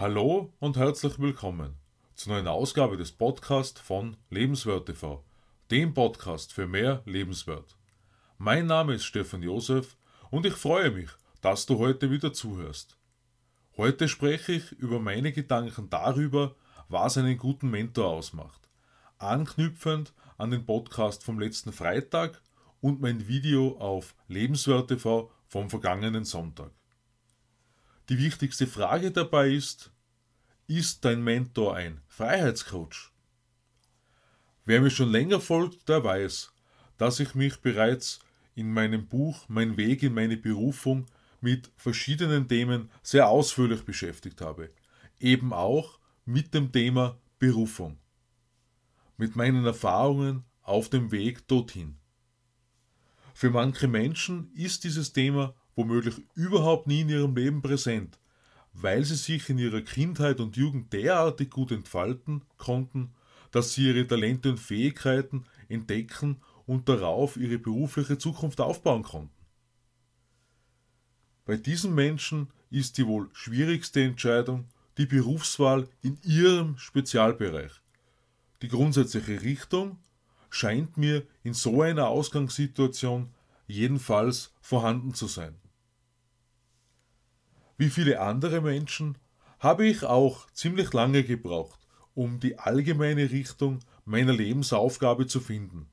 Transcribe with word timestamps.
Hallo 0.00 0.52
und 0.60 0.76
herzlich 0.76 1.18
willkommen 1.18 1.74
zur 2.14 2.34
neuen 2.34 2.46
Ausgabe 2.46 2.96
des 2.96 3.10
Podcasts 3.10 3.80
von 3.80 4.16
Lebenswert 4.30 4.86
TV, 4.86 5.24
dem 5.72 5.92
Podcast 5.92 6.52
für 6.52 6.68
mehr 6.68 7.02
Lebenswert. 7.04 7.76
Mein 8.38 8.66
Name 8.66 8.94
ist 8.94 9.06
Stefan 9.06 9.42
Josef 9.42 9.96
und 10.30 10.46
ich 10.46 10.52
freue 10.52 10.92
mich, 10.92 11.10
dass 11.40 11.66
du 11.66 11.78
heute 11.78 12.12
wieder 12.12 12.32
zuhörst. 12.32 12.96
Heute 13.76 14.06
spreche 14.08 14.52
ich 14.52 14.70
über 14.70 15.00
meine 15.00 15.32
Gedanken 15.32 15.90
darüber, 15.90 16.54
was 16.88 17.18
einen 17.18 17.36
guten 17.36 17.68
Mentor 17.68 18.06
ausmacht, 18.06 18.70
anknüpfend 19.18 20.12
an 20.36 20.52
den 20.52 20.64
Podcast 20.64 21.24
vom 21.24 21.40
letzten 21.40 21.72
Freitag 21.72 22.40
und 22.80 23.00
mein 23.00 23.26
Video 23.26 23.76
auf 23.78 24.14
Lebenswert 24.28 24.90
TV 24.90 25.28
vom 25.48 25.68
vergangenen 25.68 26.24
Sonntag. 26.24 26.70
Die 28.08 28.18
wichtigste 28.18 28.66
Frage 28.66 29.10
dabei 29.10 29.50
ist, 29.50 29.90
ist 30.68 31.04
dein 31.06 31.24
Mentor 31.24 31.74
ein 31.76 32.02
Freiheitscoach? 32.08 33.10
Wer 34.66 34.82
mir 34.82 34.90
schon 34.90 35.10
länger 35.10 35.40
folgt, 35.40 35.88
der 35.88 36.04
weiß, 36.04 36.52
dass 36.98 37.20
ich 37.20 37.34
mich 37.34 37.60
bereits 37.60 38.20
in 38.54 38.70
meinem 38.70 39.06
Buch 39.06 39.44
Mein 39.48 39.78
Weg 39.78 40.02
in 40.02 40.12
meine 40.12 40.36
Berufung 40.36 41.06
mit 41.40 41.70
verschiedenen 41.76 42.48
Themen 42.48 42.90
sehr 43.02 43.28
ausführlich 43.28 43.84
beschäftigt 43.84 44.42
habe. 44.42 44.70
Eben 45.18 45.54
auch 45.54 45.98
mit 46.26 46.52
dem 46.52 46.70
Thema 46.70 47.18
Berufung. 47.38 47.98
Mit 49.16 49.36
meinen 49.36 49.64
Erfahrungen 49.64 50.44
auf 50.60 50.90
dem 50.90 51.10
Weg 51.12 51.48
dorthin. 51.48 51.96
Für 53.32 53.50
manche 53.50 53.88
Menschen 53.88 54.52
ist 54.52 54.84
dieses 54.84 55.14
Thema 55.14 55.54
womöglich 55.76 56.16
überhaupt 56.34 56.88
nie 56.88 57.00
in 57.02 57.08
ihrem 57.08 57.34
Leben 57.34 57.62
präsent, 57.62 58.18
weil 58.80 59.04
sie 59.04 59.16
sich 59.16 59.48
in 59.48 59.58
ihrer 59.58 59.80
Kindheit 59.80 60.40
und 60.40 60.56
Jugend 60.56 60.92
derartig 60.92 61.50
gut 61.50 61.72
entfalten 61.72 62.42
konnten, 62.56 63.12
dass 63.50 63.72
sie 63.72 63.88
ihre 63.88 64.06
Talente 64.06 64.50
und 64.50 64.60
Fähigkeiten 64.60 65.46
entdecken 65.68 66.40
und 66.66 66.88
darauf 66.88 67.36
ihre 67.36 67.58
berufliche 67.58 68.18
Zukunft 68.18 68.60
aufbauen 68.60 69.02
konnten. 69.02 69.34
Bei 71.44 71.56
diesen 71.56 71.94
Menschen 71.94 72.48
ist 72.70 72.98
die 72.98 73.06
wohl 73.06 73.30
schwierigste 73.32 74.02
Entscheidung 74.02 74.68
die 74.98 75.06
Berufswahl 75.06 75.88
in 76.02 76.18
ihrem 76.22 76.76
Spezialbereich. 76.76 77.72
Die 78.62 78.68
grundsätzliche 78.68 79.42
Richtung 79.42 79.98
scheint 80.50 80.96
mir 80.96 81.26
in 81.42 81.54
so 81.54 81.82
einer 81.82 82.08
Ausgangssituation 82.08 83.32
jedenfalls 83.66 84.52
vorhanden 84.60 85.14
zu 85.14 85.26
sein. 85.26 85.54
Wie 87.78 87.90
viele 87.90 88.20
andere 88.20 88.60
Menschen 88.60 89.16
habe 89.60 89.86
ich 89.86 90.02
auch 90.02 90.50
ziemlich 90.50 90.92
lange 90.92 91.22
gebraucht, 91.22 91.78
um 92.12 92.40
die 92.40 92.58
allgemeine 92.58 93.30
Richtung 93.30 93.78
meiner 94.04 94.32
Lebensaufgabe 94.32 95.28
zu 95.28 95.38
finden. 95.38 95.88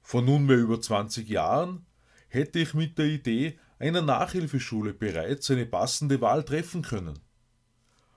Vor 0.00 0.22
nunmehr 0.22 0.56
über 0.56 0.80
20 0.80 1.28
Jahren 1.28 1.84
hätte 2.28 2.58
ich 2.58 2.72
mit 2.72 2.96
der 2.96 3.04
Idee 3.04 3.58
einer 3.78 4.00
Nachhilfeschule 4.00 4.94
bereits 4.94 5.50
eine 5.50 5.66
passende 5.66 6.22
Wahl 6.22 6.42
treffen 6.42 6.80
können. 6.80 7.18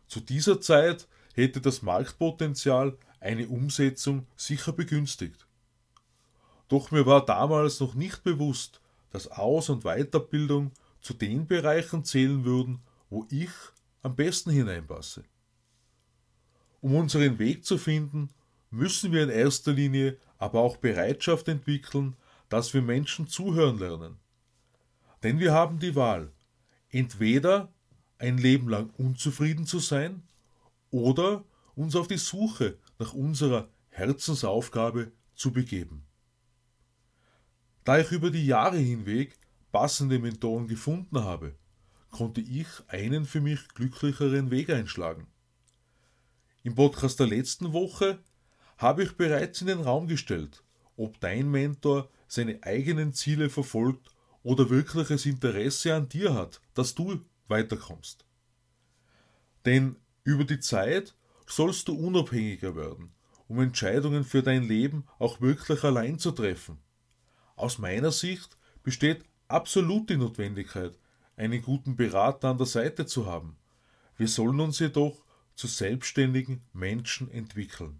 Zu 0.07 0.21
dieser 0.21 0.61
Zeit 0.61 1.09
hätte 1.33 1.59
das 1.59 1.81
Marktpotenzial 1.81 2.97
eine 3.19 3.49
Umsetzung 3.49 4.27
sicher 4.37 4.71
begünstigt. 4.71 5.45
Doch 6.69 6.91
mir 6.91 7.05
war 7.05 7.25
damals 7.25 7.81
noch 7.81 7.95
nicht 7.95 8.23
bewusst, 8.23 8.79
dass 9.09 9.29
Aus- 9.29 9.69
und 9.69 9.83
Weiterbildung 9.83 10.71
zu 11.01 11.13
den 11.13 11.47
Bereichen 11.47 12.03
zählen 12.03 12.45
würden, 12.45 12.81
wo 13.09 13.25
ich 13.29 13.49
am 14.01 14.15
besten 14.15 14.51
hineinpasse. 14.51 15.23
Um 16.79 16.95
unseren 16.95 17.37
Weg 17.37 17.65
zu 17.65 17.77
finden, 17.77 18.29
müssen 18.69 19.11
wir 19.11 19.23
in 19.23 19.29
erster 19.29 19.73
Linie 19.73 20.17
aber 20.37 20.61
auch 20.61 20.77
Bereitschaft 20.77 21.47
entwickeln, 21.47 22.15
dass 22.49 22.73
wir 22.73 22.81
Menschen 22.81 23.27
zuhören 23.27 23.77
lernen. 23.77 24.17
Denn 25.23 25.39
wir 25.39 25.53
haben 25.53 25.79
die 25.79 25.95
Wahl, 25.95 26.31
entweder 26.89 27.71
ein 28.17 28.37
Leben 28.37 28.69
lang 28.69 28.89
unzufrieden 28.97 29.65
zu 29.65 29.79
sein 29.79 30.23
oder 30.89 31.43
uns 31.75 31.95
auf 31.95 32.07
die 32.07 32.17
Suche 32.17 32.77
nach 32.99 33.13
unserer 33.13 33.69
Herzensaufgabe 33.89 35.11
zu 35.35 35.51
begeben. 35.51 36.05
Da 37.83 37.99
ich 37.99 38.11
über 38.11 38.29
die 38.29 38.45
Jahre 38.45 38.77
hinweg 38.77 39.37
passende 39.71 40.19
Mentoren 40.19 40.67
gefunden 40.67 41.23
habe, 41.23 41.55
konnte 42.09 42.41
ich 42.41 42.67
einen 42.87 43.25
für 43.25 43.41
mich 43.41 43.67
glücklicheren 43.69 44.51
Weg 44.51 44.69
einschlagen. 44.69 45.27
Im 46.63 46.75
Podcast 46.75 47.19
der 47.19 47.27
letzten 47.27 47.73
Woche 47.73 48.19
habe 48.77 49.03
ich 49.03 49.17
bereits 49.17 49.61
in 49.61 49.67
den 49.67 49.81
Raum 49.81 50.07
gestellt, 50.07 50.63
ob 50.97 51.19
dein 51.19 51.49
Mentor 51.49 52.09
seine 52.27 52.61
eigenen 52.63 53.13
Ziele 53.13 53.49
verfolgt 53.49 54.09
oder 54.43 54.69
wirkliches 54.69 55.25
Interesse 55.25 55.95
an 55.95 56.09
dir 56.09 56.33
hat, 56.33 56.61
dass 56.73 56.95
du 56.95 57.21
weiterkommst. 57.47 58.25
Denn 59.65 59.95
über 60.23 60.43
die 60.43 60.59
Zeit 60.59 61.15
sollst 61.47 61.87
du 61.87 61.95
unabhängiger 61.95 62.75
werden, 62.75 63.11
um 63.47 63.59
Entscheidungen 63.59 64.23
für 64.23 64.41
dein 64.41 64.63
Leben 64.63 65.05
auch 65.19 65.41
wirklich 65.41 65.83
allein 65.83 66.19
zu 66.19 66.31
treffen. 66.31 66.77
Aus 67.55 67.77
meiner 67.77 68.11
Sicht 68.11 68.57
besteht 68.83 69.23
absolut 69.51 70.09
die 70.09 70.17
Notwendigkeit, 70.17 70.97
einen 71.35 71.61
guten 71.61 71.95
Berater 71.95 72.49
an 72.49 72.57
der 72.57 72.67
Seite 72.67 73.05
zu 73.05 73.25
haben. 73.25 73.57
Wir 74.17 74.27
sollen 74.27 74.59
uns 74.59 74.79
jedoch 74.79 75.23
zu 75.55 75.67
selbstständigen 75.67 76.61
Menschen 76.73 77.29
entwickeln. 77.31 77.99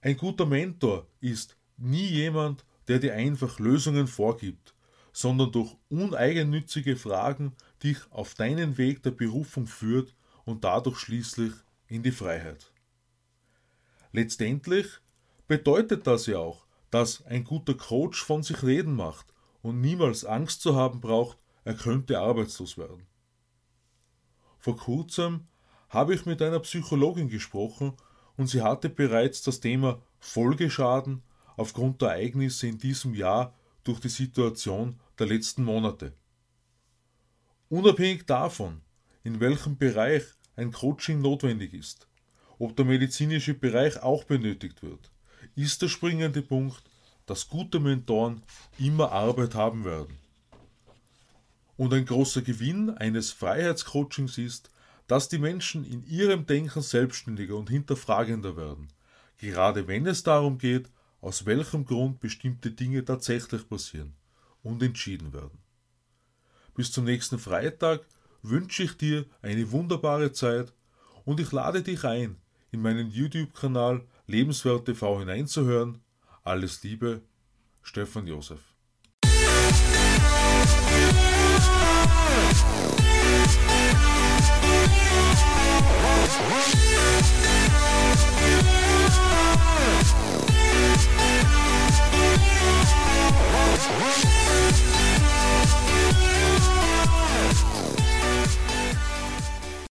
Ein 0.00 0.16
guter 0.16 0.46
Mentor 0.46 1.06
ist 1.20 1.56
nie 1.76 2.06
jemand, 2.06 2.64
der 2.88 2.98
dir 2.98 3.14
einfach 3.14 3.58
Lösungen 3.58 4.06
vorgibt, 4.06 4.74
sondern 5.12 5.50
durch 5.50 5.76
uneigennützige 5.88 6.96
Fragen 6.96 7.54
dich 7.82 7.98
auf 8.10 8.34
deinen 8.34 8.78
Weg 8.78 9.02
der 9.02 9.10
Berufung 9.10 9.66
führt 9.66 10.14
und 10.44 10.64
dadurch 10.64 10.98
schließlich 10.98 11.52
in 11.88 12.02
die 12.02 12.12
Freiheit. 12.12 12.72
Letztendlich 14.12 14.86
bedeutet 15.48 16.06
das 16.06 16.26
ja 16.26 16.38
auch, 16.38 16.66
dass 16.90 17.24
ein 17.26 17.44
guter 17.44 17.74
Coach 17.74 18.22
von 18.22 18.42
sich 18.42 18.62
reden 18.62 18.94
macht 18.94 19.34
und 19.66 19.80
niemals 19.80 20.24
Angst 20.24 20.62
zu 20.62 20.76
haben 20.76 21.00
braucht, 21.00 21.38
er 21.64 21.74
könnte 21.74 22.20
arbeitslos 22.20 22.78
werden. 22.78 23.04
Vor 24.60 24.76
kurzem 24.76 25.48
habe 25.88 26.14
ich 26.14 26.24
mit 26.24 26.40
einer 26.40 26.60
Psychologin 26.60 27.28
gesprochen 27.28 27.94
und 28.36 28.46
sie 28.46 28.62
hatte 28.62 28.88
bereits 28.88 29.42
das 29.42 29.58
Thema 29.58 30.00
Folgeschaden 30.20 31.22
aufgrund 31.56 32.00
der 32.00 32.10
Ereignisse 32.10 32.68
in 32.68 32.78
diesem 32.78 33.14
Jahr 33.14 33.54
durch 33.82 33.98
die 33.98 34.08
Situation 34.08 35.00
der 35.18 35.26
letzten 35.26 35.64
Monate. 35.64 36.12
Unabhängig 37.68 38.24
davon, 38.24 38.82
in 39.24 39.40
welchem 39.40 39.78
Bereich 39.78 40.22
ein 40.54 40.70
Coaching 40.70 41.20
notwendig 41.20 41.74
ist, 41.74 42.06
ob 42.60 42.76
der 42.76 42.84
medizinische 42.84 43.54
Bereich 43.54 44.00
auch 44.00 44.22
benötigt 44.22 44.84
wird, 44.84 45.10
ist 45.56 45.82
der 45.82 45.88
springende 45.88 46.42
Punkt, 46.42 46.84
dass 47.26 47.48
gute 47.48 47.80
Mentoren 47.80 48.42
immer 48.78 49.12
Arbeit 49.12 49.54
haben 49.54 49.84
werden. 49.84 50.16
Und 51.76 51.92
ein 51.92 52.06
großer 52.06 52.42
Gewinn 52.42 52.90
eines 52.90 53.32
Freiheitscoachings 53.32 54.38
ist, 54.38 54.70
dass 55.08 55.28
die 55.28 55.38
Menschen 55.38 55.84
in 55.84 56.04
ihrem 56.06 56.46
Denken 56.46 56.80
selbstständiger 56.80 57.56
und 57.56 57.68
hinterfragender 57.68 58.56
werden, 58.56 58.88
gerade 59.38 59.86
wenn 59.86 60.06
es 60.06 60.22
darum 60.22 60.58
geht, 60.58 60.88
aus 61.20 61.44
welchem 61.44 61.84
Grund 61.84 62.20
bestimmte 62.20 62.70
Dinge 62.70 63.04
tatsächlich 63.04 63.68
passieren 63.68 64.14
und 64.62 64.82
entschieden 64.82 65.32
werden. 65.32 65.58
Bis 66.74 66.92
zum 66.92 67.04
nächsten 67.04 67.38
Freitag 67.38 68.06
wünsche 68.42 68.84
ich 68.84 68.96
dir 68.96 69.26
eine 69.42 69.70
wunderbare 69.70 70.32
Zeit 70.32 70.72
und 71.24 71.40
ich 71.40 71.52
lade 71.52 71.82
dich 71.82 72.04
ein, 72.04 72.36
in 72.70 72.82
meinen 72.82 73.10
YouTube-Kanal 73.10 74.06
Lebenswert 74.26 74.86
TV 74.86 75.20
hineinzuhören 75.20 76.00
alles 76.46 76.82
Liebe, 76.82 77.22
Stefan 77.82 78.26
Josef. 78.26 78.75